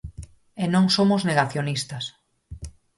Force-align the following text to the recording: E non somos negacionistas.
E 0.63 0.65
non 0.73 0.85
somos 0.95 1.21
negacionistas. 1.29 2.05